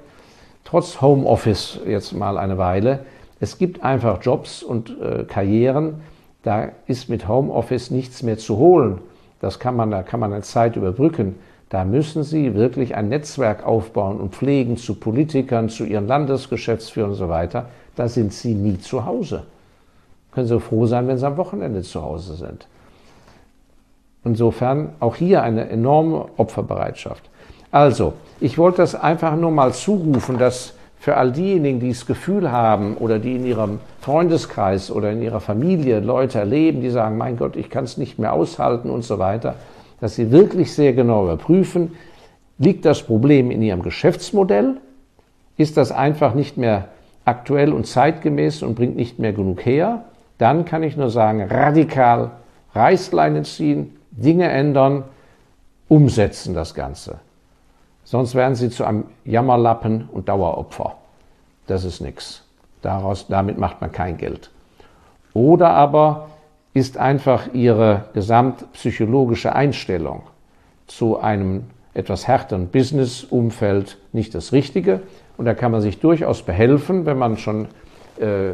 trotz 0.63 0.99
Homeoffice 1.01 1.79
jetzt 1.87 2.13
mal 2.13 2.37
eine 2.37 2.57
Weile 2.57 2.99
es 3.39 3.58
gibt 3.58 3.84
einfach 3.84 4.22
Jobs 4.22 4.63
und 4.63 4.96
äh, 5.01 5.24
Karrieren, 5.24 6.01
da 6.44 6.70
ist 6.88 7.10
mit 7.10 7.27
Homeoffice 7.27 7.91
nichts 7.91 8.24
mehr 8.24 8.38
zu 8.38 8.58
holen. 8.58 9.00
Das 9.39 9.60
kann 9.60 9.75
man, 9.75 9.91
da 9.91 10.01
kann 10.03 10.20
man 10.20 10.34
eine 10.34 10.41
Zeit 10.41 10.75
überbrücken. 10.75 11.36
Da 11.70 11.84
müssen 11.84 12.24
Sie 12.24 12.56
wirklich 12.56 12.96
ein 12.96 13.10
Netzwerk 13.10 13.65
aufbauen 13.65 14.20
und 14.20 14.34
pflegen 14.34 14.77
zu 14.77 14.96
Politikern, 14.96 15.70
zu 15.70 15.84
Ihren 15.84 16.08
Landesgeschäftsführern 16.08 17.12
und 17.12 17.17
so 17.17 17.29
weiter. 17.29 17.67
Da 17.96 18.08
sind 18.08 18.34
Sie 18.34 18.53
nie 18.53 18.79
zu 18.79 19.06
Hause. 19.06 19.44
Können 20.32 20.48
Sie 20.48 20.60
froh 20.60 20.86
sein, 20.86 21.08
wenn 21.08 21.17
Sie 21.17 21.27
am 21.27 21.38
Wochenende 21.38 21.82
zu 21.82 22.01
Hause 22.01 22.36
sind. 22.36 22.67
Insofern 24.24 24.89
auch 25.00 25.15
hier 25.15 25.44
eine 25.44 25.70
enorme 25.70 26.25
Opferbereitschaft. 26.38 27.29
Also, 27.72 28.13
ich 28.39 28.58
wollte 28.58 28.77
das 28.77 28.96
einfach 28.96 29.36
nur 29.36 29.51
mal 29.51 29.74
zurufen, 29.74 30.38
dass 30.38 30.74
für 31.00 31.18
all 31.18 31.32
diejenigen, 31.32 31.80
die 31.80 31.89
das 31.89 32.06
Gefühl 32.06 32.51
haben 32.51 32.98
oder 32.98 33.20
die 33.20 33.36
in 33.36 33.46
ihrem 33.46 33.80
Freundeskreis 34.01 34.92
oder 34.92 35.12
in 35.12 35.22
ihrer 35.22 35.39
Familie 35.39 36.00
Leute 36.00 36.39
erleben, 36.39 36.82
die 36.82 36.89
sagen, 36.89 37.18
mein 37.18 37.38
Gott, 37.38 37.56
ich 37.56 37.70
kann 37.70 37.84
es 37.84 37.98
nicht 37.98 38.20
mehr 38.20 38.34
aushalten 38.34 38.89
und 38.89 39.04
so 39.04 39.20
weiter, 39.20 39.56
dass 40.01 40.16
sie 40.16 40.32
wirklich 40.32 40.74
sehr 40.74 40.94
genau 40.94 41.24
überprüfen, 41.24 41.96
liegt 42.58 42.86
das 42.86 43.04
Problem 43.04 43.51
in 43.51 43.62
ihrem 43.62 43.84
Geschäftsmodell? 43.84 44.77
Ist 45.58 45.77
das 45.77 45.92
einfach 45.92 46.34
nicht 46.34 46.58
mehr 46.58 46.89
aktuell 47.25 47.74
und 47.74 47.86
zeitgemäß 47.86 48.63
und 48.63 48.75
bringt 48.75 48.96
nicht 48.96 49.20
mehr 49.20 49.34
genug 49.34 49.66
her? 49.66 50.06
Dann 50.38 50.66
kann 50.66 50.84
ich 50.84 50.98
nur 50.98 51.10
sagen, 51.10 51.42
radikal 51.42 52.32
Reißleine 52.74 53.44
ziehen, 53.44 53.96
Dinge 54.12 54.50
ändern, 54.50 55.04
umsetzen 55.88 56.54
das 56.54 56.75
Ganze. 56.75 57.20
Sonst 58.07 58.35
werden 58.35 58.55
sie 58.55 58.69
zu 58.69 58.85
einem 58.85 59.03
Jammerlappen 59.25 60.07
und 60.09 60.29
Daueropfer. 60.29 60.95
Das 61.67 61.83
ist 61.83 61.99
nichts. 61.99 62.41
Daraus, 62.81 63.27
damit 63.27 63.57
macht 63.57 63.81
man 63.81 63.91
kein 63.91 64.15
Geld. 64.15 64.49
Oder 65.33 65.71
aber 65.71 66.29
ist 66.73 66.97
einfach 66.97 67.53
ihre 67.53 68.05
gesamtpsychologische 68.13 69.53
Einstellung 69.53 70.21
zu 70.87 71.19
einem 71.19 71.65
etwas 71.93 72.29
härteren 72.29 72.67
Business-Umfeld 72.67 73.97
nicht 74.13 74.33
das 74.33 74.53
Richtige. 74.53 75.01
Und 75.35 75.43
da 75.43 75.53
kann 75.53 75.73
man 75.73 75.81
sich 75.81 75.99
durchaus 75.99 76.43
behelfen, 76.43 77.05
wenn 77.05 77.17
man 77.17 77.35
schon 77.35 77.65
äh, 78.21 78.51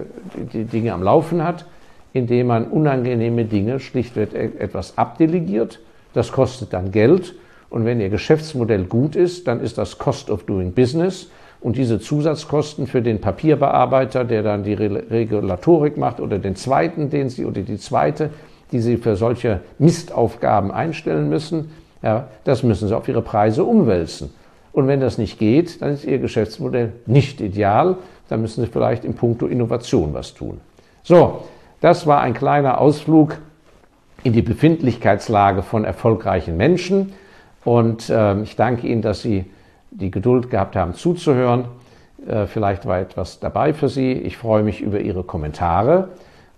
die 0.52 0.66
Dinge 0.66 0.94
am 0.94 1.04
Laufen 1.04 1.44
hat, 1.44 1.68
indem 2.12 2.48
man 2.48 2.66
unangenehme 2.66 3.46
Dinge 3.46 3.80
schlichtweg 3.80 4.34
e-, 4.34 4.58
etwas 4.58 4.98
abdelegiert. 4.98 5.80
Das 6.14 6.32
kostet 6.32 6.74
dann 6.74 6.92
Geld. 6.92 7.36
Und 7.74 7.86
wenn 7.86 8.00
Ihr 8.00 8.10
Geschäftsmodell 8.10 8.84
gut 8.84 9.16
ist, 9.16 9.48
dann 9.48 9.60
ist 9.60 9.80
das 9.80 9.98
Cost 9.98 10.30
of 10.30 10.44
Doing 10.44 10.74
Business. 10.74 11.32
Und 11.60 11.76
diese 11.76 12.00
Zusatzkosten 12.00 12.86
für 12.86 13.02
den 13.02 13.20
Papierbearbeiter, 13.20 14.26
der 14.26 14.44
dann 14.44 14.64
die 14.64 14.76
Regulatorik 14.76 15.98
macht, 15.98 16.20
oder 16.20 16.38
den 16.38 16.56
zweiten, 16.56 17.10
den 17.10 17.30
Sie, 17.30 17.46
oder 17.46 17.62
die 17.62 17.80
zweite, 17.80 18.30
die 18.72 18.80
Sie 18.80 18.98
für 18.98 19.16
solche 19.16 19.62
Mistaufgaben 19.80 20.72
einstellen 20.72 21.30
müssen, 21.30 21.72
ja, 22.04 22.28
das 22.44 22.62
müssen 22.62 22.90
Sie 22.90 22.96
auf 22.96 23.08
Ihre 23.08 23.24
Preise 23.24 23.64
umwälzen. 23.64 24.30
Und 24.72 24.88
wenn 24.88 25.00
das 25.00 25.18
nicht 25.18 25.40
geht, 25.40 25.82
dann 25.82 25.94
ist 25.94 26.06
Ihr 26.06 26.20
Geschäftsmodell 26.20 26.94
nicht 27.08 27.42
ideal. 27.42 27.98
Dann 28.30 28.42
müssen 28.42 28.64
Sie 28.64 28.70
vielleicht 28.70 29.04
in 29.04 29.16
puncto 29.16 29.48
Innovation 29.48 30.14
was 30.14 30.36
tun. 30.36 30.62
So, 31.02 31.42
das 31.82 32.06
war 32.06 32.22
ein 32.22 32.36
kleiner 32.36 32.80
Ausflug 32.80 33.40
in 34.22 34.32
die 34.32 34.44
Befindlichkeitslage 34.44 35.64
von 35.64 35.86
erfolgreichen 35.86 36.56
Menschen. 36.56 37.14
Und 37.66 38.10
äh, 38.10 38.42
ich 38.42 38.56
danke 38.56 38.88
Ihnen, 38.88 39.02
dass 39.02 39.22
Sie 39.22 39.46
die 39.92 40.12
Geduld 40.12 40.50
gehabt 40.50 40.76
haben 40.76 40.94
zuzuhören. 40.94 41.66
Äh, 42.28 42.48
vielleicht 42.48 42.86
war 42.86 43.00
etwas 43.00 43.40
dabei 43.40 43.74
für 43.74 43.90
Sie. 43.90 44.12
Ich 44.14 44.38
freue 44.38 44.64
mich 44.64 44.82
über 44.82 45.00
Ihre 45.00 45.24
Kommentare 45.24 46.10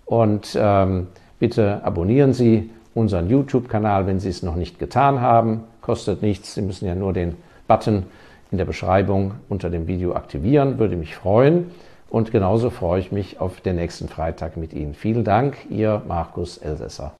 und 0.04 0.56
ähm, 0.58 1.08
bitte 1.38 1.84
abonnieren 1.84 2.32
Sie 2.32 2.70
unseren 2.94 3.28
YouTube-Kanal, 3.28 4.06
wenn 4.06 4.20
Sie 4.20 4.28
es 4.28 4.42
noch 4.42 4.56
nicht 4.56 4.78
getan 4.78 5.20
haben. 5.20 5.64
Kostet 5.82 6.22
nichts. 6.22 6.54
Sie 6.54 6.62
müssen 6.62 6.86
ja 6.86 6.94
nur 6.94 7.12
den 7.12 7.36
Button 7.68 8.04
in 8.50 8.58
der 8.58 8.64
Beschreibung 8.64 9.34
unter 9.48 9.70
dem 9.70 9.86
Video 9.86 10.14
aktivieren. 10.14 10.78
Würde 10.78 10.96
mich 10.96 11.14
freuen. 11.14 11.70
Und 12.08 12.30
genauso 12.30 12.70
freue 12.70 13.00
ich 13.00 13.12
mich 13.12 13.40
auf 13.40 13.60
den 13.60 13.76
nächsten 13.76 14.08
Freitag 14.08 14.56
mit 14.56 14.72
Ihnen. 14.72 14.94
Vielen 14.94 15.24
Dank, 15.24 15.56
Ihr 15.68 16.02
Markus 16.06 16.56
Elsässer. 16.58 17.14